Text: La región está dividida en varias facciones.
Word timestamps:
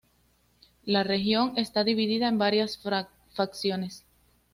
La 0.83 1.03
región 1.03 1.53
está 1.57 1.83
dividida 1.83 2.27
en 2.27 2.39
varias 2.39 2.81
facciones. 3.35 4.03